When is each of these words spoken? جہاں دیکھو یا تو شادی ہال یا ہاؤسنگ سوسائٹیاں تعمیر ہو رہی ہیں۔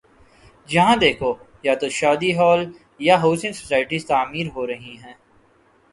جہاں 0.69 0.95
دیکھو 0.95 1.31
یا 1.63 1.73
تو 1.81 1.87
شادی 1.89 2.31
ہال 2.37 2.59
یا 3.07 3.15
ہاؤسنگ 3.21 3.53
سوسائٹیاں 3.53 4.07
تعمیر 4.07 4.47
ہو 4.55 4.67
رہی 4.67 4.95
ہیں۔ 5.03 5.13